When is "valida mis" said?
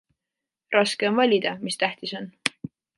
1.21-1.81